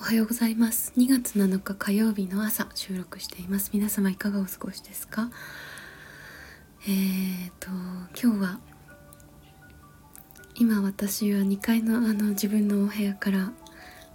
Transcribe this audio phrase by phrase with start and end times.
[0.00, 0.92] おはようございます。
[0.96, 3.70] 2月7日火曜日の朝収録しています。
[3.74, 5.30] 皆様いかがお過ごしですか？
[6.86, 7.68] えーと
[8.20, 8.60] 今日は
[10.54, 13.52] 今私は2階のあの自分のお部屋から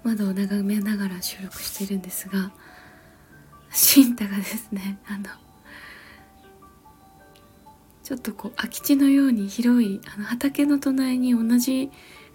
[0.04, 2.52] 窓を眺めながら収録しているんですが
[3.72, 5.26] シンタがですねあの
[8.04, 11.92] ちょっとこう空き地のように広いあの畑の隣に同じ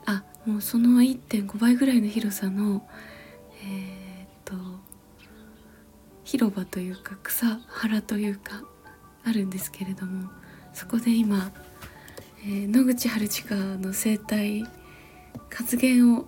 [0.06, 2.86] あもうその1.5倍ぐらいの広さの
[3.64, 4.54] えー、っと
[6.24, 8.62] 広場というか草原というか
[9.24, 10.30] あるんですけれども
[10.72, 11.50] そこで今、
[12.44, 14.66] えー、野口春近の生態
[15.50, 16.26] 活言を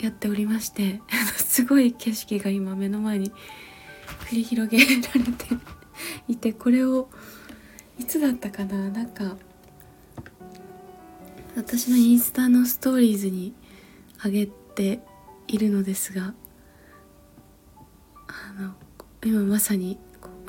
[0.00, 1.00] やっておりまして
[1.36, 3.30] すごい景色が今目の前に
[4.30, 5.10] 繰り広げられて
[6.28, 7.08] いてこれを
[7.98, 9.36] いつだったかななんか
[11.56, 13.54] 私のインスタのストーリーズに
[14.24, 15.00] 上げて
[15.46, 16.34] いるのですが
[19.24, 19.98] 今まさに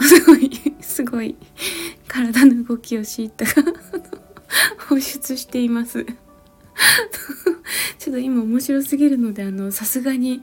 [0.02, 1.36] すごいすごい
[2.08, 3.72] 体の動きをシータが
[4.90, 6.06] 放出しています。
[8.00, 10.42] ちょっと今面白すぎるのであのさすがに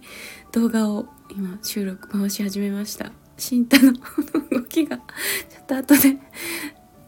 [0.53, 3.13] 動画を今収録回し始めました。
[3.37, 3.93] シンタの
[4.51, 5.03] 動きがちょ
[5.63, 6.17] っと後で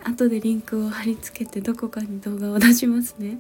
[0.05, 3.39] 後でリンクを貼り付けてどこかに動画を出しますね。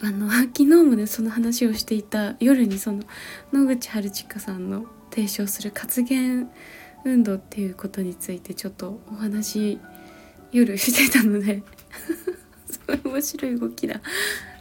[0.00, 3.02] あの昨日もねその話をしていた夜にその
[3.52, 4.86] 野口春近さんの
[5.18, 6.48] 提唱する活言
[7.04, 9.80] 運動っていうことについてちょっとお話
[10.52, 11.64] 夜してたので
[12.70, 14.00] すごい面白い動きだ。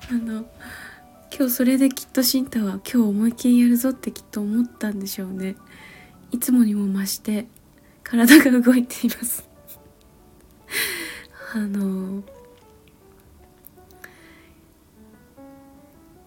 [0.09, 0.49] あの
[1.31, 5.55] 今日それできっとシンタは今日思いっきりやるぞってきっと思ったんでしょうね。
[6.31, 7.45] いつもにも増して
[8.03, 9.47] 体が動いています。
[11.53, 12.23] あの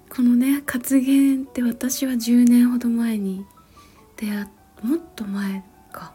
[0.09, 3.45] このね活言って私は10年ほど前に
[4.21, 4.47] 出会っ
[4.83, 6.15] もっと前か。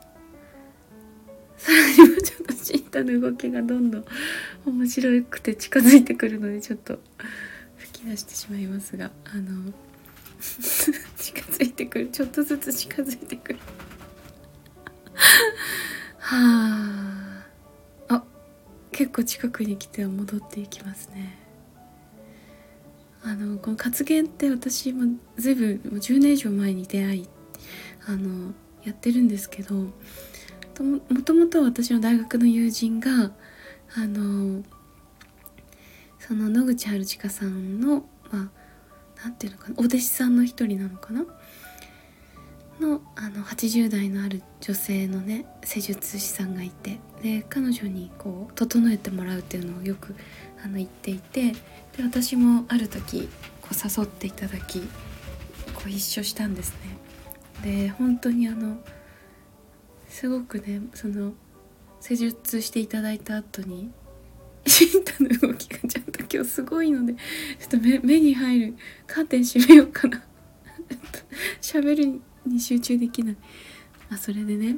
[1.57, 4.05] さらにもちょっとシンタの動きがどんどん
[4.65, 6.99] 面白くて近づいてくるのでちょっと
[7.77, 9.11] 吹き出してしまいますが。
[9.25, 9.73] あの
[11.17, 12.09] 近づいてくる。
[12.09, 13.59] ちょっとずつ近づいてくる。
[16.19, 17.45] は
[18.09, 18.15] あ。
[18.15, 18.23] あ
[18.91, 21.39] 結構近くに来ては戻っていきますね。
[23.23, 27.29] あのこの活言って私もずいぶんもう10年以上前に出会い
[28.07, 29.91] あのやってるんですけども
[31.23, 33.31] ともと私の大学の友人が
[33.95, 34.63] あの
[36.19, 38.49] その野口春近さんのま
[39.17, 41.25] あなんていうのかなお弟子さんの一人なのかな？
[42.79, 50.15] のあの80代のある女性のね施術師さんがいてで彼女にこう整えてもらうっていうのをよく
[50.63, 53.29] あの言っていてで私もある時
[53.61, 54.81] こう誘っていただき
[55.73, 56.94] こう一緒したんですね。
[57.63, 58.77] で本当にあの
[60.09, 61.33] すごくねその
[61.99, 63.91] 施術していただいた後に
[64.67, 67.19] シンタの動きがちょっと今日すごいのでちょ
[67.67, 68.75] っと目目に入る
[69.07, 70.23] カーテン閉めようかな。
[71.61, 73.37] 喋るに集中できない。
[74.09, 74.77] あそれでね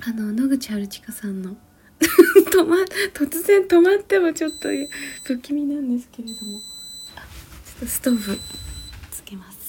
[0.00, 1.56] あの野口春近さんの
[2.52, 2.76] 止ま
[3.14, 4.68] 突然止まってもちょっと
[5.24, 6.60] 不気味なんですけれども。
[7.16, 8.38] あちょっとストーブ
[9.10, 9.64] つけます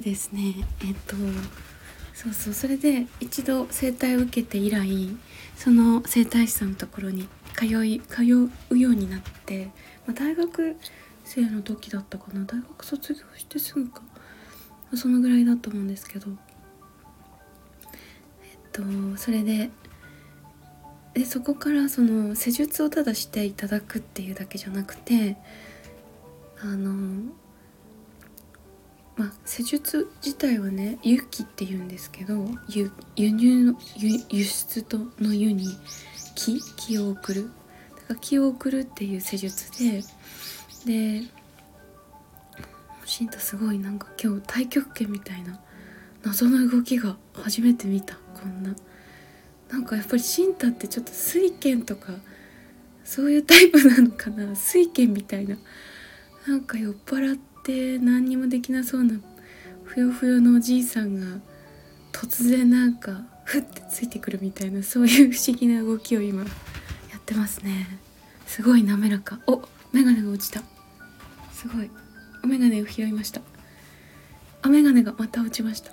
[0.00, 1.16] でですねえっと
[2.12, 5.16] そうそうそれで一度整体を受けて以来
[5.56, 9.66] その整体師さんのところに通い通うようになって、
[10.06, 10.76] まあ、大学
[11.24, 12.44] 生の時だったかな。
[12.44, 14.02] 大学卒業してすぐか。
[14.92, 16.30] まそのぐらいだと思うんですけど。
[18.42, 18.82] えっと
[19.16, 19.70] それで
[21.14, 25.38] でそこからその施術をただしていただくっていうだけじゃなくて
[26.60, 27.32] あの
[29.16, 35.68] まあ施術自体はね輸気っていうんですけど輸入の輸出との輸に
[36.34, 37.50] 気気を送る。
[37.96, 40.02] だから気を送るっていう施術で
[40.84, 41.22] で
[43.04, 45.58] シンタすごいなんか今日太極拳みたいな
[46.24, 48.16] 謎の動きが初めて見た。
[48.34, 48.74] こんな。
[49.70, 52.12] なんかやっぱりシンタってちょっと水拳とか
[53.04, 54.54] そういうタイプなのかな？
[54.54, 55.56] 水拳みたいな。
[56.46, 59.14] なんか酔っ払って何にもできなそうな
[59.84, 61.38] ふよふよのおじいさんが
[62.12, 66.46] 突然なんかふってついてくるみたいなそういう不思議な動きを今や
[67.18, 67.86] ってますね。
[68.46, 69.38] すごい滑らか。
[69.46, 70.62] お眼鏡が落ちた。
[71.52, 71.90] すごい。
[72.42, 73.40] お眼鏡を拾いました。
[74.62, 75.90] あ眼鏡がまた落ちました。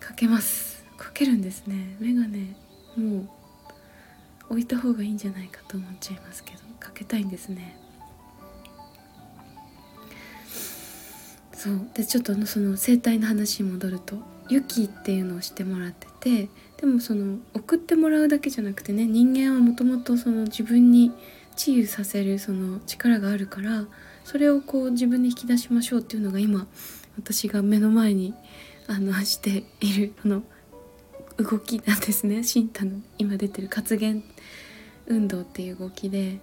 [0.00, 0.84] かけます。
[0.96, 1.96] かけるんですね。
[2.00, 2.54] 眼鏡
[2.96, 3.28] もう
[4.50, 7.83] 置いた方がいいんじゃないかと思っちゃいますけどかけたいんですね。
[11.64, 11.88] そう。
[11.94, 14.16] でちょっとその生態の話に戻ると
[14.50, 21.12] 雪っていうのをしてもらっててでもその送ってもらうだけじゃなくてね人間はもともとその自分に
[21.56, 23.86] 治癒させるその力があるから
[24.24, 26.66] それをこう自分で引き出しましょうっていうのが今
[27.16, 28.34] 私が目の前に
[28.86, 30.42] あのしているこの
[31.38, 32.44] 動きなんですね。
[32.44, 34.22] シンタの今出てる活言
[35.06, 36.40] 運動っていう動きで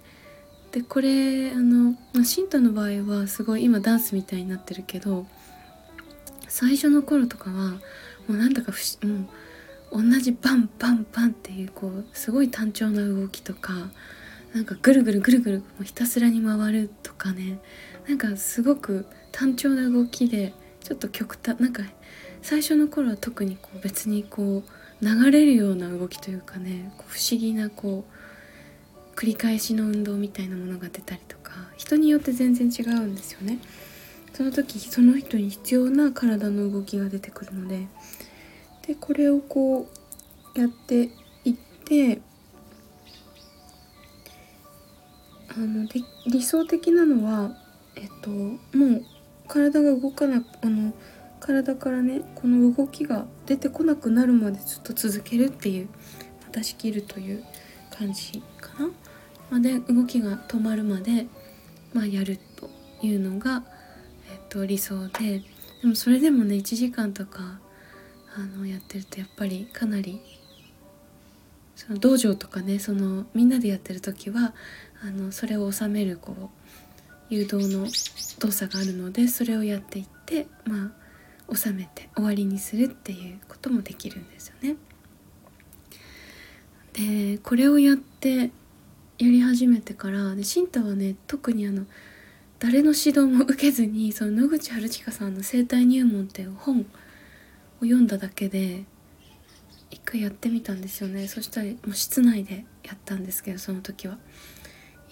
[0.72, 5.26] でこれあの、まあ、シンタの場合はすごい今ダンスみたいになってるけど
[6.48, 7.78] 最初の頃とかはも
[8.30, 9.26] うなんだかふしも
[9.90, 13.72] う同じパンパンパンっていうこうすごい単調な動きとか
[14.54, 17.58] なんかぐるぐるぐるぐるもうひたすらに回るとかね。
[18.06, 20.52] なんかすごく単調な動きで
[20.82, 21.82] ちょっと極端なんか
[22.42, 28.12] 最初の頃は特にこう別にこう流れるような動きというかねこう不思議なこう
[29.22, 33.60] 繰り返しの運動みたいなものが出たりとか人によって全然違うんですよね。
[34.32, 37.86] その時その人に必要な体の動きが出てくるので
[38.84, 39.86] でこれをこ
[40.56, 41.10] うやって
[41.44, 41.54] いっ
[41.84, 42.20] て
[45.54, 47.56] あので理想的なのは
[47.94, 49.04] えっともう
[49.46, 50.94] 体が動かなあの
[51.38, 55.88] 体からねこの動きが出てこなくなるまでずっと続けるっていう
[56.50, 57.44] 出し切るという
[57.88, 58.90] 感じかな。
[59.52, 61.26] まで動きが止まるまで、
[61.92, 62.70] まあ、やると
[63.02, 63.62] いうのが、
[64.32, 65.42] えっと、理想で
[65.82, 67.60] でもそれでもね1時間とか
[68.34, 70.22] あのやってるとやっぱりかなり
[71.76, 74.54] その道場とかねそのみんなでやってる時は
[75.06, 76.48] あのそれを収めるこう
[77.28, 77.86] 誘導の
[78.38, 80.94] 動作があるのでそれをやっていってま
[81.50, 84.76] あ収めて終わりにするっていうこともできるんですよね。
[86.94, 88.50] でこれをやって
[89.18, 91.84] やり始めてからでシンタはね特にあの
[92.58, 96.84] 誰の指導も受けずにその野口春近さんの「生体入門」っていう本を
[97.82, 98.84] 読んだだけで
[99.90, 104.18] 一回やってみたんですよねそしたらもう室内でやったんですけどその時は。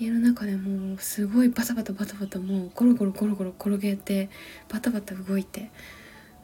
[0.00, 4.30] 家の中でもうすごいバタバタバタバタもうゴロゴロゴロゴロ転げて
[4.70, 5.70] バタバタ動いて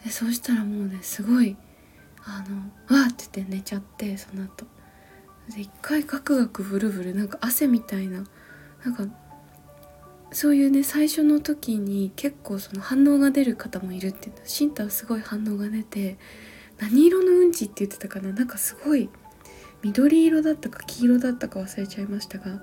[0.05, 1.57] でそうしたらもうねすごい
[2.23, 4.67] あの「わ!」って言って寝ちゃってその後
[5.55, 8.25] で一回ガクガクブルブルなんか汗みたいな
[8.85, 9.07] なんか
[10.33, 14.41] そういうね最初の時に結構その反応が出る方もいるっていうの。
[14.45, 16.19] シンタはすごい反応が出て
[16.79, 18.33] 何色のうんちって言ってたかな。
[18.33, 19.09] なんかすごい
[19.83, 22.61] 緑色だったか黄色だったか忘れちゃいましたが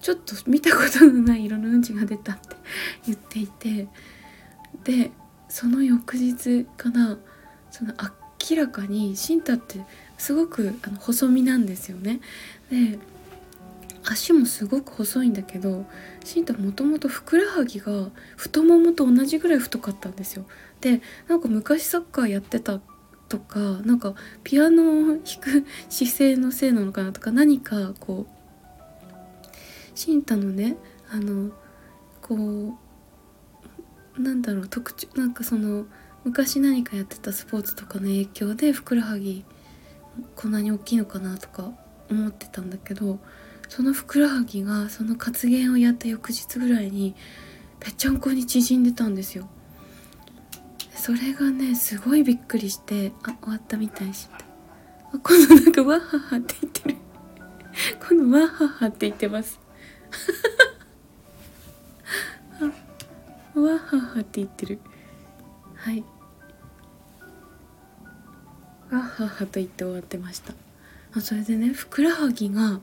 [0.00, 2.56] ちょっと見たことのない色のうんちが出たって
[3.06, 3.88] 言っていて。
[4.84, 5.12] で
[5.48, 7.18] その翌日かな
[7.70, 7.92] その
[8.50, 9.84] 明らかにシンタって
[10.22, 12.20] すごくあの細身なんですよね。
[12.70, 12.96] で
[14.04, 15.84] 足もすごく細いんだけど
[16.24, 20.44] シンタもともとふくらはぎが太ももと同じぐらい太かったんですよ。
[20.80, 22.80] でなんか昔サッカーやってた
[23.28, 24.14] とかなんか
[24.44, 29.48] ピアノを弾く姿勢のせいなのかなとか何かこう
[29.96, 30.76] シンタのね
[31.10, 31.50] あの
[32.20, 32.78] こ
[34.16, 35.86] うなんだろう特徴なんかその
[36.22, 39.44] 昔何かやってたスポーツとかの影響でふくらはぎ
[40.36, 41.72] こんなに大きいのかなとか
[42.10, 43.18] 思ってたんだけど
[43.68, 47.14] そのふくらはぎがその活言をやった翌日ぐらいに
[47.80, 49.48] ぺっちゃんこに縮んでたんですよ。
[50.94, 54.28] それがねすごいびっくりしてあ終わったみたいし
[55.12, 56.96] あこのなんかわははって言ってる。
[58.06, 59.58] このわははって言ってます。
[63.54, 64.78] わははって言ってる。
[65.74, 66.04] はい。
[68.96, 70.54] わははと言って終わってました
[71.14, 72.80] あそれでねふくらはぎが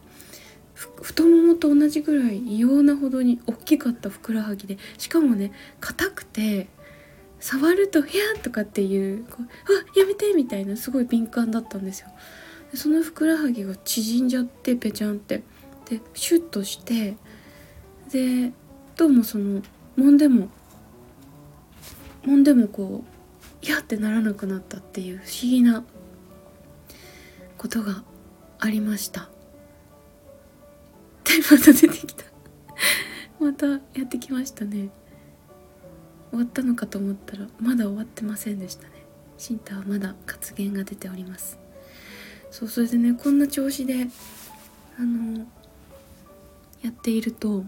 [1.02, 6.68] 太ももと同じぐらい異様なほどに大きかったふくらはぎでしかもね硬くて
[7.40, 9.44] 触ると「ヒャー!」とかっていうこう
[9.96, 12.08] 「あやめて!」みたいなすごい敏感だったんですよ。
[12.72, 15.44] でそのふくらはぎが縮んじゃってぺちゃんって
[15.90, 17.16] でシュッとして
[18.12, 18.52] で
[18.96, 19.62] どうもその
[19.98, 20.50] 揉んでも
[22.24, 25.84] 揉んでもこういやってならなくなったっていう不思議な
[27.60, 28.04] ことが
[28.58, 29.30] ありました。
[31.26, 32.24] でまた出てきた。
[33.40, 34.90] またやってきましたね。
[36.30, 38.94] 終わったのかと思ったらまだ終わってませんでしたね。
[39.38, 41.60] シンタはまだ活言が出ております。
[42.50, 44.08] そうそれでねこんな調子で
[44.98, 45.46] あの
[46.82, 47.66] やっていると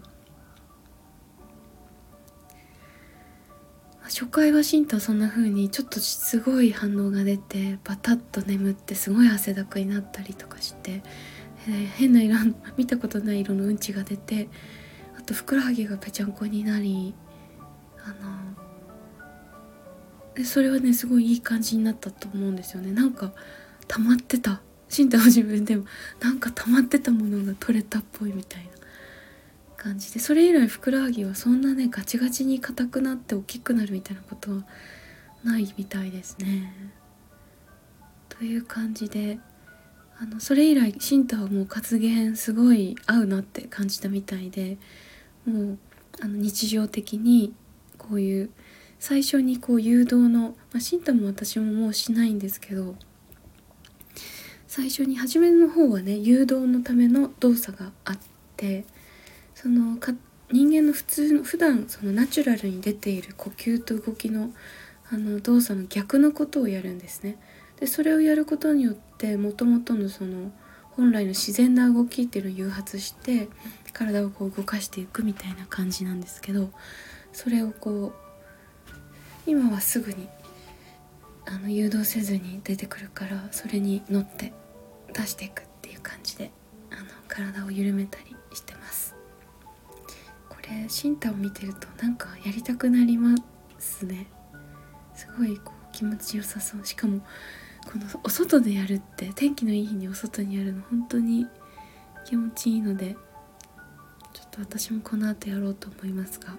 [4.12, 11.02] 初回はシンタはそんな風にちょっとすごい反応が出てバタッと眠ってすごい汗だくになったりとかして
[11.68, 14.50] えー変な色の見たことない色のうんちが出て
[15.18, 17.14] あとふくらはぎがぺちゃんこになり
[18.04, 18.42] あの
[20.36, 22.92] でそれはねすごいいい感じになったと思うんですよね。
[22.92, 23.32] なんか
[23.88, 24.62] 溜まってた。
[24.90, 25.86] シンタは自分でも
[26.20, 28.81] なんか溜まってたものが取れたっぽいみたいな。
[29.82, 34.58] 感じでそれ以来ふくらはぎはそんなねガチガチに硬くなって大きくなるみたいなことは
[35.44, 36.72] ないみたいですね。
[38.30, 39.40] という感じで
[40.20, 44.78] あのそれ以来シンタはもう活言すごい合うなって感じたみたいで
[45.48, 45.78] もう
[46.22, 47.52] あの日常的に
[47.98, 48.52] こういう
[49.00, 52.96] 最初にこう誘導の、まあ、シンタも私ももうしないんですけど
[54.68, 58.18] 最初に初めの方はね誘導のための動作があっ
[58.58, 58.86] て
[59.62, 60.14] そのか
[60.52, 64.52] 人間の普通の普段そのナチュラルに出ている呼吸と動きの
[65.12, 67.38] あの動作の逆のことをやるんですね。
[67.80, 70.52] でそれをやることによってもともとのその
[70.92, 73.50] 本来の自然な動きっていうのを誘発して
[73.94, 76.70] 体をこう動かしていくみたいな感じなんですけど
[77.34, 78.14] それをこう
[79.46, 80.28] 今はすぐに
[81.46, 84.54] あの誘導せずに出てくるからそれに乗って
[85.14, 86.52] 出していくっていう感じで
[86.92, 88.31] あの体を緩めたり
[90.62, 93.36] れシンタを見てるとなんかやりたくなりま
[93.80, 94.28] すね。
[95.14, 96.86] すごいこう気持ちよさそう。
[96.86, 97.22] しかも
[97.86, 101.48] このお外でやるって天気のいい日にお外にやるの本当に
[102.26, 103.16] 気持ちいいので
[104.34, 106.56] ちょっと私もこの後やろうと思いますが。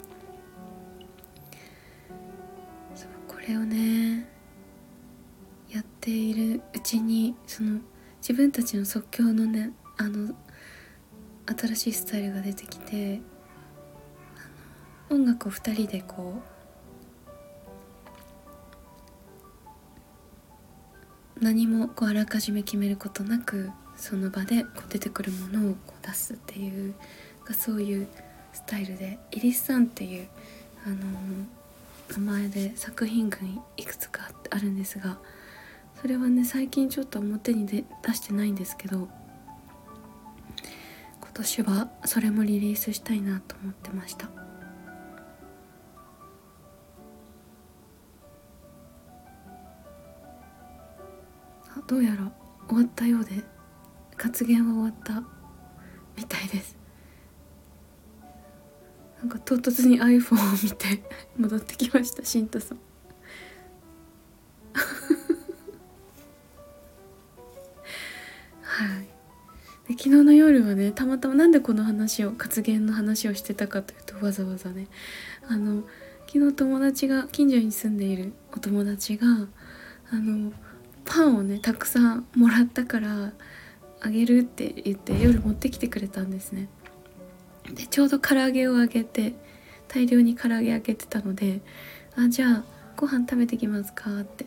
[2.95, 4.29] そうこれをね
[5.71, 7.81] やっているうちにその
[8.21, 10.35] 自分たちの即興のねあの
[11.47, 13.21] 新しいスタイルが出てきて
[15.12, 16.40] 音楽を2人でこ
[21.37, 26.95] う何もこうあらかじめ決めることなくその場でこう出てくるものをこう出すっていう
[27.47, 28.09] がそういう
[28.54, 30.28] スタイルでイリスさんっていう
[30.87, 30.97] あの
[32.19, 35.19] 名前で作品群いくつかあるんですが
[36.00, 39.09] それはね最近ちょっと表にで出してないんですけど
[41.21, 44.42] 今年はそれもリリースしたいなと思ってました。
[51.93, 52.33] どうやら
[52.69, 53.33] 終わったようで
[54.17, 55.23] 活言は終わった
[56.17, 56.75] みたいです。
[59.19, 61.03] なんか唐突に iPhone を見て
[61.37, 62.79] 戻ってきましたシンタさん。
[68.63, 69.07] はい。
[69.89, 74.87] で昨日の夜はねたまたまなんでこの話を活言の話をしてたかというとわざわざね。
[75.47, 75.83] あの
[76.27, 79.27] 昨日友達が近所に住んでいるお友達が
[80.11, 80.55] あの
[81.05, 83.33] パンをねたくさんもらったから
[84.01, 86.69] あげるって言って夜持ってきてくれたんですね
[87.75, 89.35] でちょうど唐揚げをあげて
[89.89, 91.61] 大量に唐揚げあげてたので
[92.17, 92.65] 「あじゃあ
[92.97, 94.47] ご飯食べてきますか?」って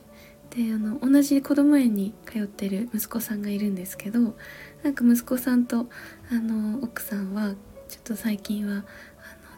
[0.50, 4.38] であの同じ子供園に通ってる息子さんがいるんですけど
[4.84, 5.90] なんか息子さんと
[6.32, 7.56] あの奥さんは
[7.88, 8.84] ちょっと最近はあの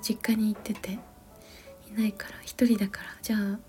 [0.01, 0.99] 実家に行ってて
[1.89, 3.59] いないから一人だからじゃあ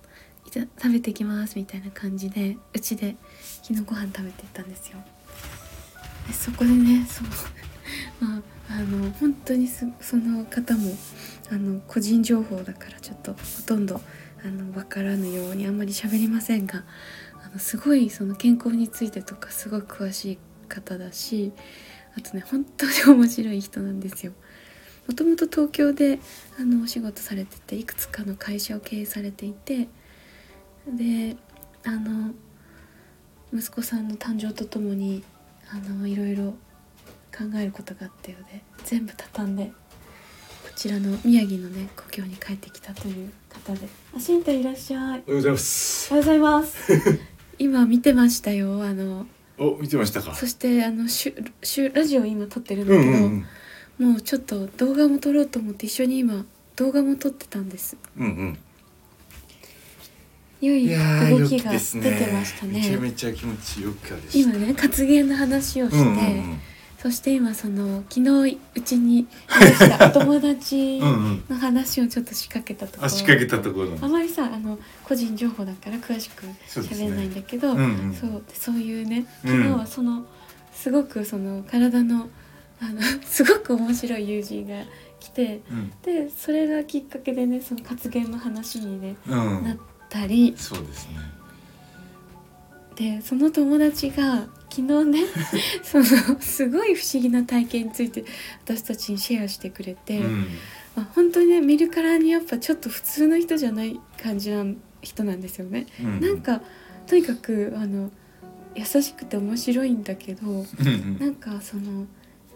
[0.49, 3.17] いた食べてきますみたいな感じでうちで
[3.62, 4.99] 昨日ご飯食べてたんですよ。
[6.26, 7.28] でそこでねそう
[8.21, 9.87] まああの本当にそ
[10.17, 10.97] の方も
[11.50, 14.00] あの個人情報だからちょっとほとんど
[14.45, 16.85] あの分からぬようにあんまり喋りませんが
[17.45, 20.38] あのすごいその健康についてとかすごい詳しい
[20.69, 21.52] 方だし
[22.17, 24.33] あとね本当に面白い人なんですよ。
[25.07, 26.19] もともと東京で
[26.61, 29.88] あのお仕事されてていくつかの会社を経営されていて
[30.97, 31.37] で
[31.85, 32.33] あの
[33.52, 35.23] 息子さんの誕生とともに
[35.71, 36.52] あのいろいろ
[37.37, 39.73] 考えることがあったようで全部畳んでこ
[40.76, 46.09] ちらの宮城のね故郷に帰ってきたという方で「あしんたいらっしゃい」おはようございます。
[46.14, 46.92] おはようございます。
[47.59, 49.26] 今見てましたよあの。
[49.59, 50.35] お見てましたか？
[50.35, 53.45] そしてあのしゅしゅラジオ今撮ってるんだうけど、ん
[53.99, 54.12] うん。
[54.12, 56.45] もうちょっと動画も撮ろうと思って一緒に今
[56.76, 57.97] 動画も撮ってたんです。
[58.16, 58.59] うんうん
[60.61, 62.81] 良い動きが出てましたね。
[62.81, 66.15] めちゃめちゃ気持ちよく今ね活言の話をして、うんう
[66.55, 66.61] ん
[66.99, 69.29] そして今その昨日うちに
[70.00, 71.25] お友達 うんうん。
[71.27, 73.07] うんの話をちょっと仕掛けたところ。
[73.07, 78.15] あ仕掛けたところあまりさあの個人情報だから詳しく喋れないんだけどうんうん。
[78.21, 80.27] そうそういうねうん昨日はその、
[80.75, 82.29] すごくその体の
[82.81, 84.83] あの すごく面白い友人が
[85.21, 85.93] 来てうん。
[86.03, 89.62] でそれがきっかけでねその活言の話に、ね、うん。
[89.62, 89.77] なっ
[90.09, 90.55] たり。
[90.57, 91.38] そうですね。
[92.97, 95.21] でその友達が昨日ね
[95.85, 96.05] その
[96.41, 98.25] すごい不思議な体験について
[98.65, 100.47] 私たちにシェアしてくれて、うん。
[100.97, 104.65] まあ、本当にね見るからにやっぱちょっと普通の人じゃない感じな
[105.00, 105.87] 人なんですよね。
[106.03, 106.21] うん。
[106.21, 106.62] なんか
[107.07, 108.11] とにかくあの
[108.75, 111.19] 優しくて面白いんだけどうんうん。
[111.19, 112.07] なんかその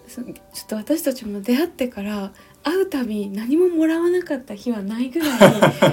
[0.08, 0.34] そちょっ
[0.68, 2.32] と私たちも出会ってから
[2.62, 5.26] 会うたび何ももらわなかった日はないぐら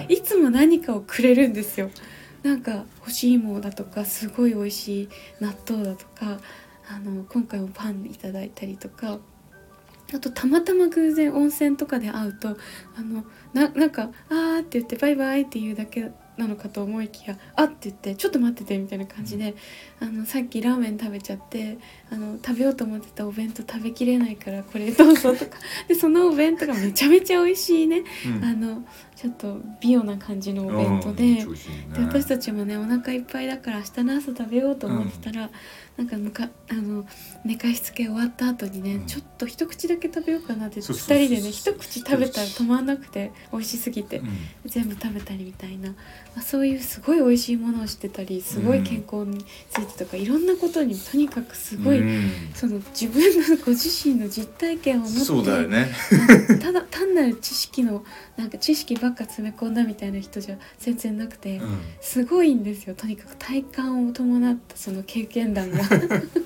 [0.09, 1.89] いいつも何かをくれるんですよ。
[2.43, 5.09] なんか干し芋だとかすごい美味しい
[5.41, 6.39] 納豆だとか
[6.89, 9.19] あの今回もパンいただいたりとか
[10.13, 12.55] あとたまたま偶然温泉とかで会うとあ
[13.01, 19.55] のななんか「あー」って言って「バイバイ」って言うだけなのかと思いきや「あっ」って言って「ちょっと待ってて」みたいな感じで、
[19.99, 21.77] あのさっきラーメン食べちゃって
[22.09, 25.57] あの食べようと思ってたお弁当食べきれないからこれどうぞとか。
[25.87, 28.43] でそのお弁当がめちゃめちゃ美味しいね、うん。
[28.43, 28.83] あの
[29.15, 31.23] ちょっと美容な感じのお弁当うんで。
[31.23, 31.45] ね。
[31.93, 35.49] で私たちもねお腹いっぱいだから明日の朝食べようと思ってたら、
[35.97, 37.05] なんかむかあの
[37.43, 39.05] 寝かしつけ終わった後にね、うん。
[39.05, 41.25] ちょっと一口だけ食べようかなって2そうそうそうそう。
[41.25, 44.29] 人でね一口食べたら止まんなくて美味しすぎて、うん。
[44.65, 45.95] 全部食べたりみたいな、ま
[46.28, 52.31] あ、そういうすごい美味しいものをしてたりすごい健康についてとか、いろんなことにとにかくすごい、うん。
[52.53, 55.91] その自分のご自身の実体験を持ってそうだよね。
[56.61, 58.03] ただ 単なる知識の
[58.37, 61.57] なんか知識ばっか詰め込んだみたいな人じゃ全然なくて。
[61.57, 61.79] うん。
[62.01, 62.95] すごいんですよ。
[62.95, 65.79] とにかく体感を伴ったその経験談が。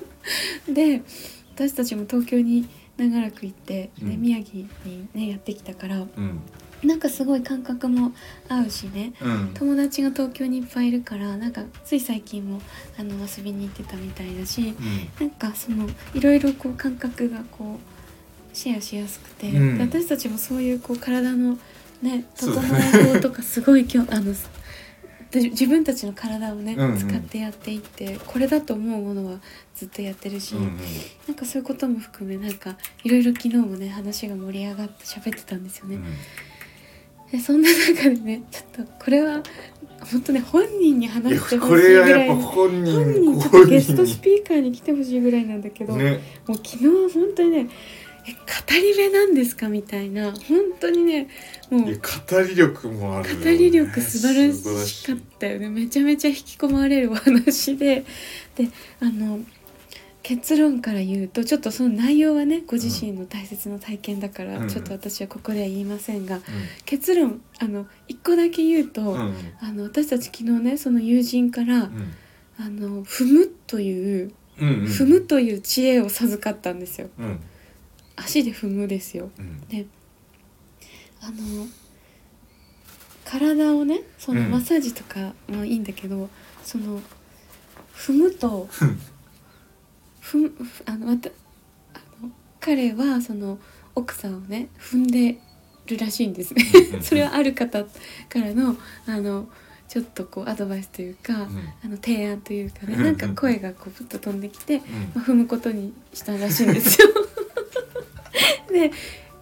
[0.68, 1.02] で
[1.54, 4.22] 私たちも東京に長らく行って、でうん。
[4.22, 6.40] 宮城にねやってきたからうん
[6.84, 8.12] なんかすごい感覚も
[8.48, 9.12] 合うしね。
[9.20, 9.50] うん。
[9.54, 12.60] 友達が東京にいっぱいいるからなんかつい最近も
[12.98, 14.74] あの遊びに行ってたみたいだし
[15.18, 17.78] なんかそのいろいろこう感覚がこ
[18.52, 19.78] うシェアしやすくて、うん。
[19.78, 21.58] で私たちもそういうこう体の
[22.02, 24.34] ね整え法とかすごい今日あの
[25.30, 26.98] で自分たちの体をね、うんうん。
[26.98, 29.38] 使ってやっていってこれだと思うものは
[29.74, 30.78] ずっとやってるし、うんうん。
[31.26, 35.98] なんかそういうことも含めなんかいろいろ昨日もね話が盛り上がって喋ってたんですよね。
[37.34, 39.42] でそんな中でねちょっとこれは
[40.08, 46.20] 本当ね本人にい話やしてほしいぐらい本人ちょっ本とゲストス人ピーカーに来てほしいぐらいなんだけど、にね。
[46.46, 47.68] もう昨日は本当にね
[48.26, 48.38] え語
[48.70, 50.30] り部なんですかみたいな。
[50.30, 51.26] 本当にね
[51.70, 53.44] もいうや語り力もあるよね。
[53.44, 55.68] 語り力素晴ら素晴らしかったよね。
[55.70, 58.04] めちゃめちゃ引き込まれるお話で。
[58.54, 58.68] で
[59.00, 59.40] あの
[60.24, 64.68] 結論から言うとちょっとその内容はねご自身の大切な体験だから、うん。
[64.68, 66.40] ちょっと私はここでは言いませんがう
[66.86, 69.34] 結論あの一個だけ言うと、んうん。
[69.60, 72.14] あの私たち昨日ねその友人から、うん。
[72.58, 74.84] あの踏むといううんうん。
[74.84, 77.10] 踏むという知恵を授かったんですよ。
[77.18, 77.40] うん。
[78.16, 79.30] 足で踏むですよ。
[79.38, 79.60] うん。
[81.20, 81.66] あの
[83.26, 84.50] 体をねそのうん。
[84.50, 86.30] マッサージとかもいいんだけど、
[86.62, 87.02] その
[87.94, 88.68] 踏むと
[90.24, 90.52] 踏む
[90.86, 91.30] あのわた
[91.92, 93.58] あの彼はその
[93.94, 95.38] 奥さんをね踏んで
[95.86, 96.54] るらしいんです
[97.02, 97.88] それはある方か
[98.40, 99.48] らのあの
[99.86, 101.40] ちょっとこうアドバイスというか、うん
[101.84, 107.08] あの提案というかねなんか声がこうふっと飛んできて、うんまあ、踏むことにしたらしいんですよ。
[108.72, 108.90] で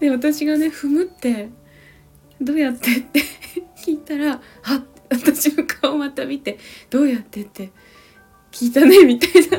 [0.00, 1.48] で私がね踏むって
[2.40, 3.22] どうやってって
[3.76, 6.58] 聞いたら「はっ」私の顔また見て
[6.90, 7.70] 「どうやって?」って
[8.50, 9.58] 聞いたねみたいな。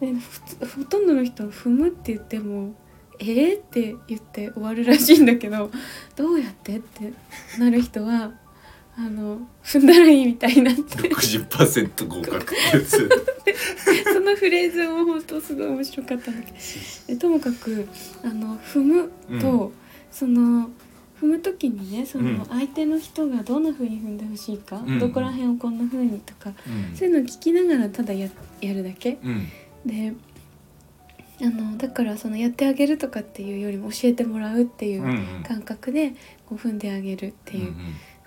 [0.00, 2.74] でふつほとんどの人は踏むって言っても
[3.18, 5.70] 「えー?」って言って終わるらしいんだけど
[6.16, 7.12] 「どうやって?」って
[7.58, 8.32] なる人は
[8.98, 10.82] あの踏んだらいいみたいになって。
[11.08, 12.54] 60%合格
[14.12, 16.58] そのフレーズも本当すごい面白かったんだけど。
[17.08, 17.86] でともかく
[18.24, 19.72] あの踏むと、う
[20.10, 20.70] その
[21.20, 22.38] 踏む時にねそうん。
[22.38, 24.98] の相手の人がどんな風に踏んでほしいか、うん。
[24.98, 26.96] どこら辺をこんな風にとか、うん。
[26.96, 28.28] そういうのを聞きながらただや
[28.62, 29.18] やるだけ。
[29.22, 29.46] うん
[29.86, 30.12] で
[31.42, 35.42] あのだからそのやってあげるとかっていうよりも教えてもらうっていううんうん。
[35.46, 36.10] 感覚で
[36.46, 37.76] こう踏んであげるっていう、うん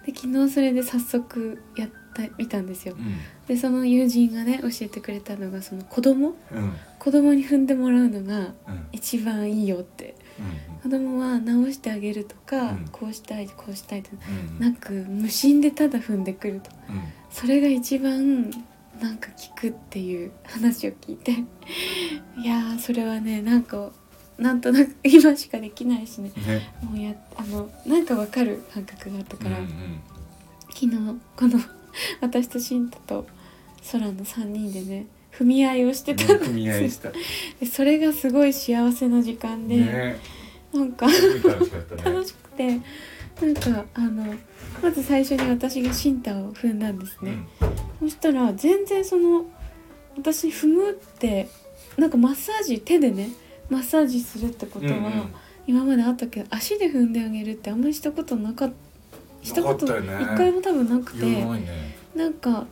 [0.05, 2.95] で昨日それで早速やった見たんですよ。
[2.97, 3.17] うん。
[3.47, 6.35] でその友人がね教えてくれたのがその子供。
[6.51, 6.73] うん。
[6.97, 8.87] 子供に踏んでもらうのがうん。
[8.93, 10.15] 一番いいよって。
[10.39, 12.85] うん子供は直してあげるとか、うん。
[12.93, 14.59] こうしたいこうしたいとうん。
[14.59, 16.71] なく無心でただ踏んでくると。
[16.89, 17.01] うん。
[17.29, 18.49] それが一番
[19.01, 21.31] なんか効くっていう話を聞いて。
[22.41, 23.91] いやーそれはねなんか
[24.37, 26.31] なんとなく 今しかできないしね。
[26.47, 26.71] ね。
[26.83, 29.69] もうやあのなんかわかる感覚があったから、うん
[30.71, 30.97] 昨日
[31.35, 31.59] この
[32.21, 33.27] 私とシンタと
[33.91, 37.11] 空の3人でね踏み合いをしてうんたん組み合いでした。
[37.11, 37.15] す
[37.59, 40.19] でそれがすごい幸せな時間で、ね。
[40.73, 42.79] なんか楽しくて
[43.41, 44.35] なんかあの
[44.81, 47.37] まず最初に私がシンタを踏んだんですね、
[47.99, 49.45] そしたら全然その
[50.17, 51.49] 私踏むって
[51.97, 53.29] なんかマッサージ手でね
[53.69, 55.11] マッサージするってことは、うんうん。
[55.67, 58.75] 今まであったけど足で踏んであげるってあんまりしたことなかった
[59.41, 60.03] したこと一
[60.35, 61.95] 回も多分なくいてね。
[62.15, 62.65] なんか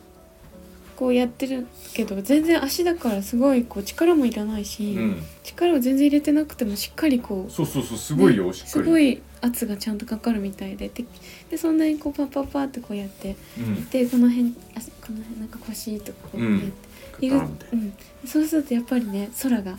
[0.96, 5.22] こうやってるけど全然足だからすごいこう力もいらないし、うん。
[5.44, 8.70] 力を全然入れてなくてもしっかりこうそうそうそうすごいよ、しっかり。
[8.70, 11.04] すごい圧がちゃんとかかるみたいでで
[11.50, 17.92] でそんなにこうパッパッパーってこうやってうんでこの辺あこの辺なんか腰とかこうやって、意外ガタンってうん、
[18.26, 19.78] そうするとやっぱりね空が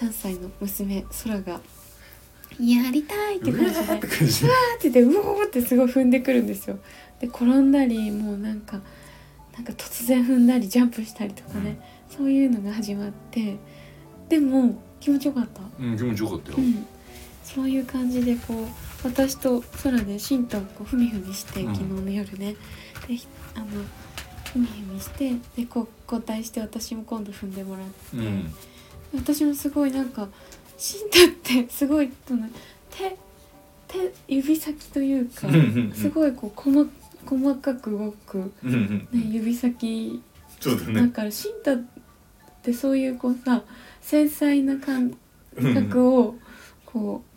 [0.00, 1.60] 3歳の娘空が
[2.60, 6.78] 「やりたい!」って感じでーって感じわーって言ってうおーってすごい踏んでくるんですよ。
[7.20, 8.80] で転んだりもうなんか
[9.54, 11.78] なんか突然踏んだりジャンプしたりとかね、
[12.14, 13.56] そういうのが始まって
[14.28, 15.62] でも気持ちよかった。
[15.80, 16.86] うん気持ちよかったよ、うん、
[17.56, 18.66] そういう感じでこう
[19.02, 21.74] 私と空でシンタをこうふみふみしてうん。
[21.74, 22.58] 昨日の夜ね、で
[23.54, 23.66] あの
[24.52, 28.52] ふみふみしてでこう交代して私も今度踏んでもらって、うん。
[29.14, 30.28] 私もすごいなんか
[30.76, 32.46] シンタってすごいその
[32.90, 33.16] 手
[33.88, 35.92] 手指先というかうんうんうん。
[35.94, 36.86] すごいこう細
[37.24, 40.22] 細かく動く、うんうんね、指先。
[40.60, 41.76] そうだだねからシンタっ
[42.62, 43.62] てそういうこうさ
[44.02, 45.16] 繊細な感
[45.56, 46.34] うん覚を
[46.84, 47.35] こう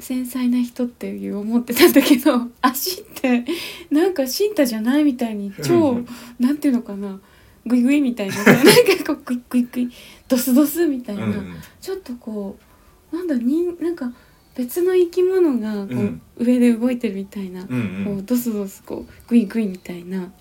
[0.00, 3.44] 繊細な人っていう思ってたんだけど 足って
[3.90, 6.06] なんかシンタじゃないみたいに超うん。
[6.38, 7.20] なんていうのかな
[7.66, 8.56] グイグイみたいな なん
[9.04, 9.90] かこうグイグイグイ
[10.28, 11.54] ドスドスみたいな、うん。
[11.80, 12.58] ちょっとこ
[13.12, 14.12] うなんだになんか
[14.56, 16.20] 別の生き物がこう、うん。
[16.38, 20.32] 上で動いてるみたいな、うんうこうんドスドスこうグイグイみたいな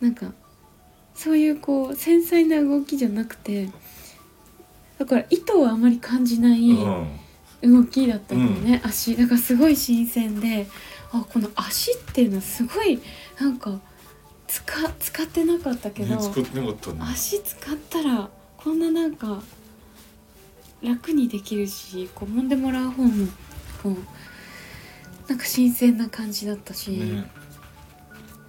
[0.00, 0.32] なんか
[1.14, 3.68] そういうこう繊細な動きじゃなくて
[4.98, 7.06] だから意図をあまり感じないうん
[7.62, 9.16] 動きだったんだよね、足。
[9.16, 10.66] だからすごい新鮮で
[11.12, 13.00] あこの足っていうのはすごい
[13.40, 13.78] なんか
[14.46, 14.64] 使
[14.98, 16.98] 使ってなかったけど、ね使ったね。
[17.00, 19.42] 足使ったらこんななんか
[20.82, 23.26] 楽にできるしこう揉んでもらう方も
[23.82, 23.96] こう
[25.28, 27.30] なんか新鮮な感じだったし、ね。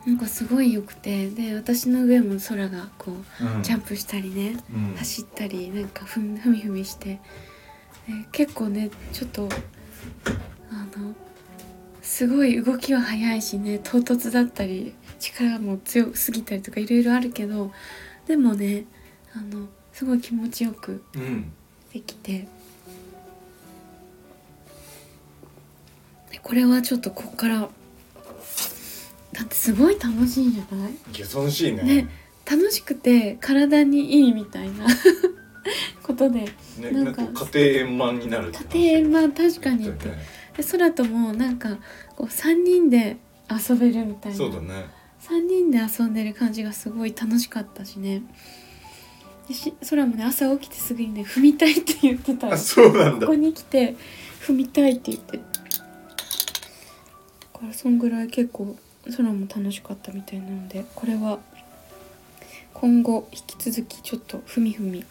[0.06, 3.64] なんかすごい良くてで私の上も空がこううん。
[3.64, 4.96] ジャンプしたりね、うん。
[4.98, 7.20] 走ったりなんかふんふみふみして、
[8.08, 9.50] で結構ねちょっと
[10.72, 11.14] あの
[12.02, 17.72] すごい動きは速いしね唐突だったり力も強すぎたりとかいろいろあるけど
[18.28, 18.86] でもね
[19.36, 21.52] あのすごい気持ちよくうん。
[21.94, 22.48] できて
[26.32, 27.70] でこれはちょっとこっから
[29.32, 30.92] だってすごい楽しいじゃない？
[30.92, 31.84] いや楽しいね。
[31.84, 32.10] ね
[32.50, 34.86] 楽しくて体にいいみたいな
[36.04, 37.24] ことでねなんんか
[37.54, 40.22] 家庭円満になる家庭まあ確かにだったよね。
[40.58, 41.78] で空ともなんか
[42.16, 43.18] こう3人で
[43.50, 44.38] 遊べるみたいな。
[44.38, 44.86] そうだね。
[45.22, 48.22] 3人で遊んでる感じがすごい楽しかったしね。
[49.48, 53.28] でし空もね朝起きてすぐにね踏みたいって言ってたよあそうなんだ。
[53.28, 53.96] ここに来て
[54.42, 55.38] 踏みたいって言って。
[55.38, 55.44] だ
[57.60, 58.76] からそんぐらい結構
[59.06, 61.40] 空も楽しかったみたいなのでこれは
[62.74, 65.06] 今後引き続きちょっとふみふみ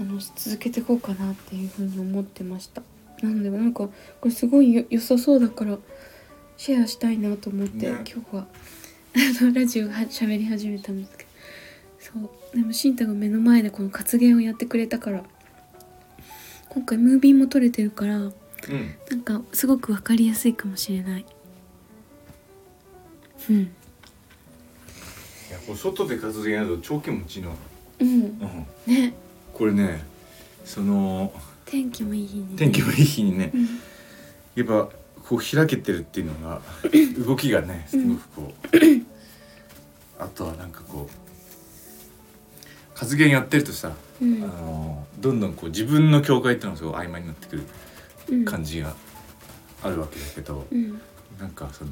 [0.00, 2.82] あの続けていこうかなっていうふうに思ってました。
[3.22, 3.92] なのでなんかこ
[4.24, 5.76] れすごいよ良さそうだから
[6.56, 8.04] シェアしたいなと思って、ね。
[8.04, 8.46] 今日は。
[9.14, 11.30] あ のラジオは喋り始めたんですけど。
[11.98, 12.12] そ
[12.52, 12.56] う。
[12.56, 15.22] でもシンタが目の前でこの活言をやってくれたから
[16.70, 18.32] 今回ムービーも撮れてるからうん。
[19.10, 21.26] なんかすごくわかりやすいかもしれない。
[23.50, 23.56] うん。
[23.56, 23.62] い
[25.50, 27.56] やこれ外で活動やると超気持ちいいの。
[28.00, 28.08] うん。
[28.08, 28.66] うん。
[28.86, 29.14] ね
[29.58, 30.02] これね
[30.64, 31.32] その
[31.64, 33.68] 天気もいい日に、ね、天気もいい日にねうん。
[34.54, 34.88] やっぱ
[35.28, 36.60] こう開けてるっていうのが
[37.26, 44.42] 動きがねすごくこうあとはなんかこう発言やってるとさ、うん。
[44.42, 47.62] あのどんどんこう自分の境界っていうのがすごい曖昧になってくる
[48.30, 48.44] うん。
[48.44, 48.94] 感じが
[49.82, 51.00] あるわけだけど、うん。
[51.38, 51.90] なんかその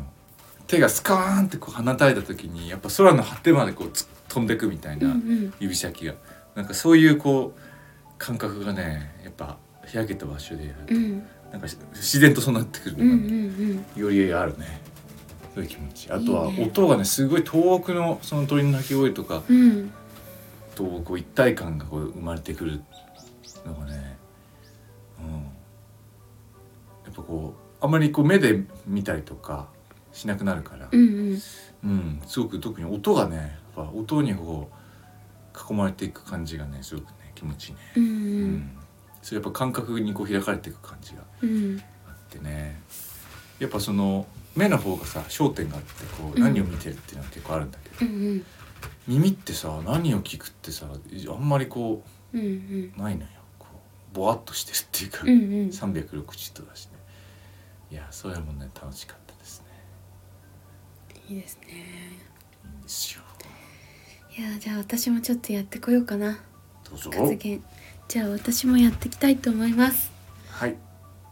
[0.66, 5.54] 手がスカーンってこう放たれた時にやっぱ空の果てまでこうつ飛んでくみたいうんうなん。
[5.60, 6.14] 指先が、
[6.56, 7.60] なんかそういうこう
[8.18, 9.58] 感覚がねやっぱ
[9.92, 11.22] 開けた場所でやると、うん。
[11.52, 13.76] なんかし自然とそうなってくるのうんうがん。
[13.76, 14.80] ね、よりあるね。
[15.54, 16.10] そういう気持ち。
[16.10, 19.42] あとは音がねすごい遠くのその鳥の鳴き声とか
[20.74, 22.82] とこう一体感がこう生まれてくる
[23.64, 24.18] のがね、
[25.18, 25.40] うん、や
[27.10, 29.68] っぱこうあんまりこう目で見たりとか
[30.12, 31.42] しなくなるから、うんうん。
[31.84, 34.75] うん、すごく特に音がねやっぱ音にこう
[35.70, 37.80] 囲まれていく感じがねすごくね気持ちいいね。
[37.96, 38.04] うん。
[38.04, 38.54] ううん。
[38.56, 38.70] ん、
[39.22, 41.82] それやっぱ感覚にこう開かれていく感じがうん。
[42.06, 42.80] あってね。
[43.58, 46.42] やっぱその目の方がさ焦点があってこううん。
[46.42, 48.44] 何を見てるっていうのは結構あるんだけど、うん
[49.08, 52.02] 耳ってさ何を聞くってさあんまりこ
[52.34, 52.92] ううんうん。
[53.02, 53.28] ないのよ。
[53.58, 53.66] こ
[54.12, 55.68] うぼわっとしてるっていうか、うんうん。
[55.68, 56.92] 360度だしね。
[57.92, 59.66] いやそれもね楽しかったですね。
[61.28, 61.66] いいですね。
[62.64, 63.22] いいんですよ
[64.38, 66.38] いやじゃあ私もちょっとやってこようかな。
[66.88, 67.10] どうぞ。
[67.10, 67.64] 発言。
[68.06, 70.12] じゃあ私もやっていきたいと思います。
[70.50, 70.76] はい。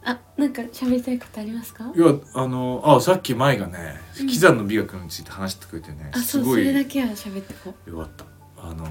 [0.03, 1.93] あなんか喋りたいことありますか？
[1.95, 4.27] いやあのあさっき舞がねうん。
[4.27, 8.25] 喜山の美学について話してくれてね、あそうそれだけは喋ってこよかった。
[8.57, 8.87] あの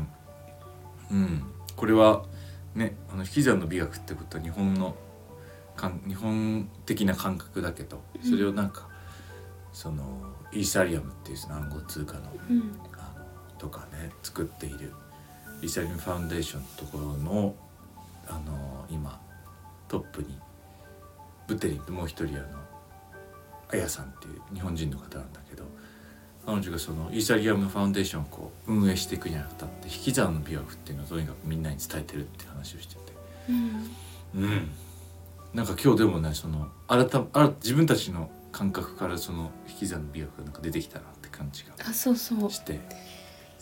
[1.09, 1.43] うん。
[1.75, 2.23] これは
[2.75, 4.95] ねあの引き算の美学ってことは日本の
[5.75, 8.87] かん日本的な感覚だけどうんそれをなんか、
[9.71, 10.03] その
[10.51, 12.79] イーサリアムっていうその暗号通貨のううん
[13.63, 14.91] とかね作っている。
[15.61, 17.55] イーサリアムファウンデーションのところの
[18.27, 19.21] あの今
[19.87, 20.37] トップに
[21.47, 22.47] ブテリンともう一人あの
[23.71, 25.63] あやさんっていう日本人の方なんだけど
[26.45, 33.01] 彼女がそのイーサリアムファウンデーションをこう運営していくにあたって引き算の美学っていうのをとにかくみんなに伝えてるっていう話をしてて。
[33.49, 34.43] うん。
[34.43, 34.69] うん。
[35.53, 42.51] なんか今日でもねその新た新た自分たちの感覚からその引き算の美学がなんか出てきたなって感じがあそうそう。
[42.51, 42.81] して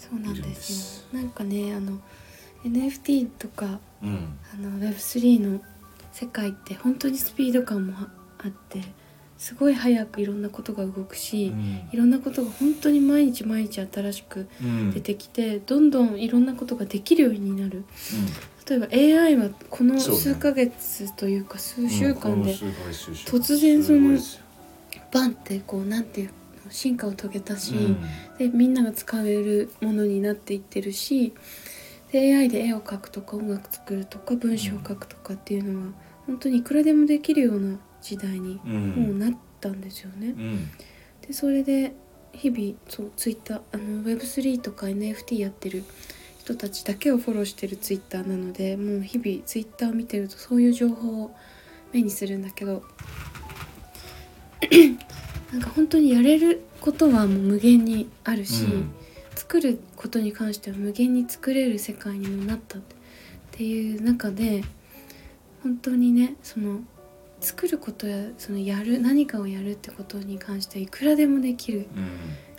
[0.01, 0.73] そうなんでです。
[0.73, 1.99] すよなんかねあの
[2.63, 4.37] NFT とかうん。
[4.53, 5.61] あの Web3 の
[6.11, 8.81] 世界って本当にスピード感もあって
[9.37, 11.89] すごい早くいろんなことが動くし、うん。
[11.91, 14.91] いろんなことが本当に毎日毎日新しくうん。
[14.91, 17.83] 出てきて、どんどんいろんなことができるようになる。
[18.69, 18.87] 例えば
[19.23, 24.17] AI はこの数ヶ月というか数週間で突然その
[25.11, 26.33] バンってこうなんていうの
[26.71, 28.01] 進化を遂げたし、うん。
[28.37, 31.33] でみんなが使えるものになっていってるし
[32.11, 35.93] で AI で絵を描くとか音楽作るとか文章を書くとかっていうのは、
[36.27, 38.89] 本当にいくらでもできるような時代にうん。
[38.91, 40.29] もうなったんですよね。
[40.29, 40.69] うん。
[41.27, 41.93] でそれで
[42.33, 45.83] 日々そうツイッターあの Web3 とか NFT やってる
[46.39, 51.35] 人たちだけをフォローしてるツイッターなのでもう日々ツイッターを見てるとそういう情報を
[51.93, 52.83] 目にするんだけど
[55.51, 58.91] なんか本当にやれることはもう無限にあるし、うん。
[59.35, 62.81] 作ることに関しては無限に作れる世界にもなったっ
[63.51, 64.63] ていう中で
[65.63, 66.79] 本当にねその
[67.39, 71.87] 作ることやそのやる何かをやるってことに関してはいくらでもできる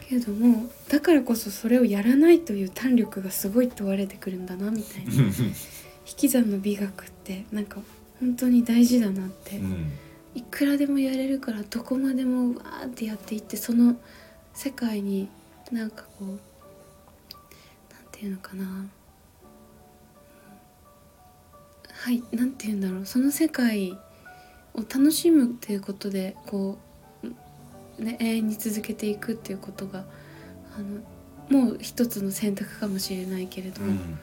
[0.08, 5.12] けれどもだからこそそれをやらないという胆力がすごい問われてくるんだなみたいな。
[6.04, 7.80] 引き算の美学ってなんか
[8.18, 9.92] 本当に大事だなって、うん
[10.34, 13.96] いくらでもやれるからどこまでもわーってやっていってその
[14.54, 15.28] 世界に
[15.70, 16.38] なんかこうなん
[18.10, 18.86] ていうのかな。
[21.94, 23.06] はいなんていうんだろう。
[23.06, 23.92] その世界
[24.74, 26.78] を楽しむっていうことでこ
[27.98, 30.04] う、ね、永遠に続けていくっていうことが
[30.76, 30.80] あ
[31.52, 34.18] のもう一つの選択かもしれないけれども、うん。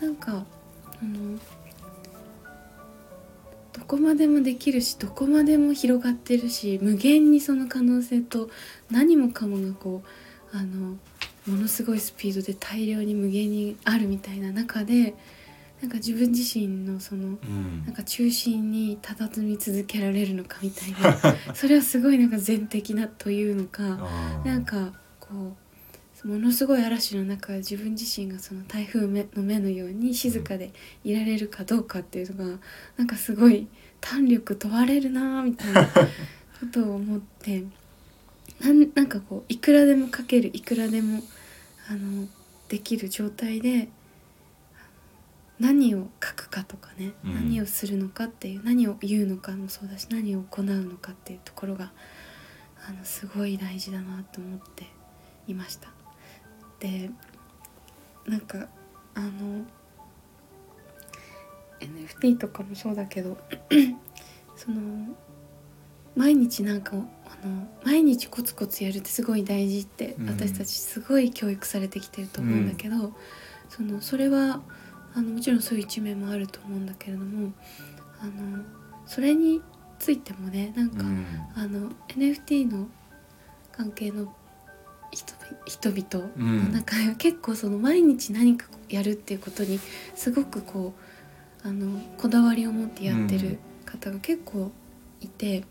[0.00, 1.38] なんかあの
[3.76, 8.48] どこまでもできるしどこまでも広がってるし無限にその可能性と
[8.90, 10.02] 何もかもがこ
[10.52, 10.96] うあの
[11.46, 15.14] ものすごいスピードで大量に無限にあるみたいな中で
[15.80, 17.84] なんか自分自身のそのうん。
[17.84, 21.54] なんか中心に佇み続けられるのかみたいな。
[21.54, 24.08] それはすごいなんか全的なというのか
[24.46, 25.73] なんかこう
[26.24, 30.72] ものすごい嵐の中自分自身がその台風目の目のように静かで
[31.04, 32.58] いられるかどうかっていうのが
[32.96, 33.68] なんかすごい
[34.00, 35.84] 胆力問われるなみたいな
[36.60, 37.64] ことを思って
[38.60, 41.22] なんなんかこういくらでも書けるいくらでも
[41.88, 42.26] あの
[42.68, 43.90] できる状態で
[45.60, 51.92] 何を書くかとかね、うん何をするのかっていう何を言うのかもそうだし何を行うのかっていうところが
[52.88, 54.86] あのすごい大事だなと思って
[55.46, 56.03] いました。
[56.84, 57.08] で
[58.26, 58.68] なんか
[59.14, 59.64] あの
[61.80, 63.38] NFT とかもそうだけど
[64.54, 65.16] その
[66.14, 70.28] 毎日なんかあの毎日コツコツやるってすごい大事って、うん。
[70.28, 73.12] 私たちすごい教育されてきてると思うんだけど、
[73.68, 74.60] そのそれは
[75.14, 77.52] あのもちろんそういう一面もあると思うんだけれども
[78.20, 78.62] あの
[79.06, 79.60] それに
[79.98, 81.26] ついてもねなんか、うん。
[81.56, 82.88] あの NFT の
[83.72, 84.32] 関係の
[85.10, 85.34] 人
[85.66, 86.64] 人々うん。
[86.64, 89.78] の中では結構その毎日何かやるっていうことに
[90.14, 90.94] すごくこ
[91.64, 94.70] うあのこだわりを持ってやってる方が結構
[95.20, 95.64] いて、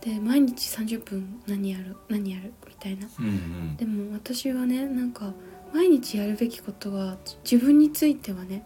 [0.00, 3.06] で毎日30分何やる何やるみたいな。
[3.18, 3.76] うんうん。
[3.76, 5.32] でも私はねなんか
[5.74, 8.64] 毎日やるべきことは自分についてはね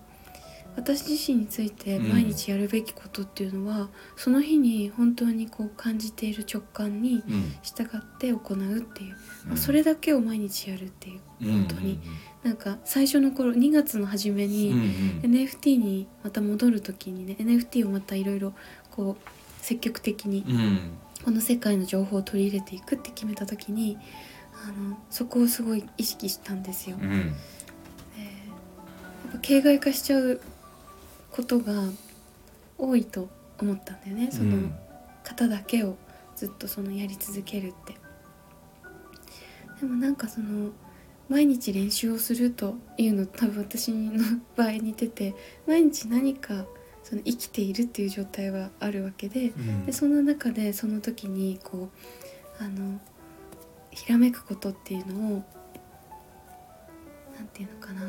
[0.76, 2.08] 私自身についてうん。
[2.10, 7.54] 毎日やるべきことっていうのは、その日に本当にこう感じている直感にうん。
[7.62, 9.16] 従って行うっていう、ま
[9.48, 11.52] あうんそれだけを毎日やるっていううん。
[11.66, 12.00] 本当に。
[12.42, 15.20] なんか最初の頃2月の初めうんうに、ん。
[15.22, 18.52] NFT にまた戻る時にね NFT をまたいろいろ
[18.90, 20.78] こう積極的にうん。
[21.24, 23.98] この世界の情報を取り入れていくって決めた時に
[24.64, 26.96] あのそこをすごい意識したんですよ。
[27.00, 27.10] うん。
[27.10, 27.30] でや
[29.30, 30.40] っぱ形骸化しちゃう
[31.37, 31.75] ことが
[32.79, 33.29] 多いと
[33.61, 34.31] 思ったんだよね。
[34.33, 34.70] その
[35.22, 35.96] 方だけを
[36.35, 37.94] ずっとそのやり続けるって。
[39.81, 40.70] でもなんかその
[41.29, 44.12] 毎日練習をするというの多分私の
[44.57, 45.35] 場合似てて
[45.66, 46.64] 毎日何か
[47.03, 49.85] その生きているっていう状態はあるわけでうん。
[49.85, 51.90] でその中でその時にこ
[52.61, 52.99] うあの
[53.90, 55.44] ひらめくことっていうのを
[57.37, 58.03] なんていうのかな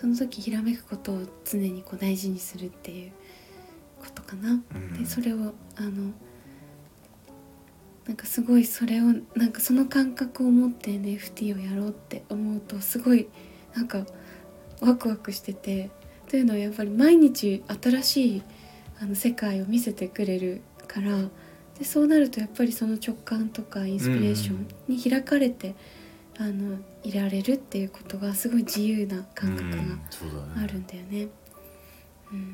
[0.00, 3.12] その時ひらめくことを常にこう大事にするっていう
[3.98, 4.50] ことかな。
[4.52, 6.12] うんでそれをあの
[8.06, 13.28] なんかすごいそれをなんかその感覚を持って NFT をやろうって思うとすごい
[13.74, 14.06] なんか
[14.80, 15.90] ワクワクしてて
[16.28, 18.42] というのはやっぱり毎日新しい
[19.02, 21.24] あの世界を見せてくれるから
[21.76, 25.74] でそうなるとやっぱりその直感とかインスピレーションに開かれて、
[26.38, 29.76] あのいられるっていうことがすごい自由な感覚が
[30.62, 31.28] あるんだよね。
[32.30, 32.48] うん、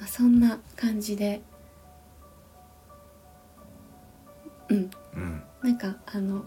[0.00, 1.42] まあ、そんな感じで、
[4.70, 5.42] うん、うん。
[5.62, 6.46] なんかあの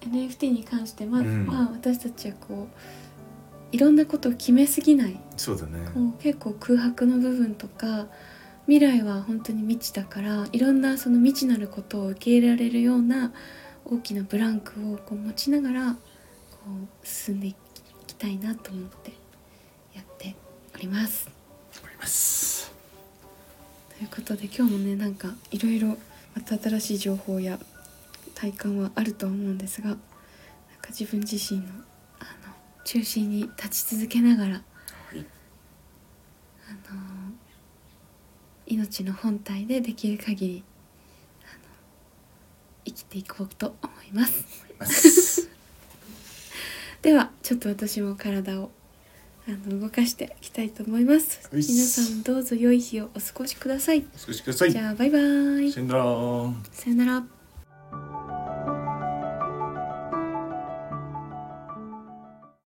[0.00, 1.46] NFT に関してま,、うん。
[1.46, 5.20] まあ私たちはこういろんなことを決めすぎない。
[5.36, 5.90] そうだね。
[5.92, 8.06] こう結構空白の部分とか
[8.66, 13.34] 未来は本当に未知だからいろんなその未知なることを受け入れられるような
[13.84, 15.98] 大きなブランクをこう持ちながらこ
[17.02, 17.56] う進んでい
[18.06, 19.12] きたいなと思って
[19.94, 20.34] やって
[20.74, 21.42] おります。
[22.02, 22.74] ます
[23.96, 25.96] ということで今日もねなんかいろいろ
[26.34, 27.60] また新しい情報や
[28.34, 31.66] 体感はあるとは思うんですがなんか自分自身の
[32.18, 32.52] あの
[32.84, 34.60] 中心に立ち続けながらは
[35.14, 35.24] い
[36.68, 37.00] あの
[38.66, 40.64] 命の本体でできる限り
[42.84, 45.48] 生きていこうと思います。
[47.02, 48.70] ではちょっと私も体を
[49.48, 51.48] あの動かしていきたいと思います。
[51.52, 51.72] ういっす。
[51.72, 54.04] 皆さんどうぞ良い日をお過ごしください。
[54.14, 54.72] お少しください。
[54.72, 55.72] じゃあバイバイ。
[55.72, 56.04] さよなら。
[56.72, 57.24] さよなら